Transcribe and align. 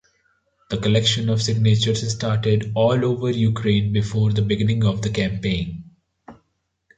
The 0.71 0.79
collection 0.79 1.29
of 1.29 1.43
signatures 1.43 2.11
started 2.11 2.71
all 2.73 3.05
over 3.05 3.29
Ukraine 3.29 3.93
before 3.93 4.31
the 4.33 4.41
beginning 4.41 4.83
of 4.83 5.03
the 5.03 5.11
campaign. 5.11 5.91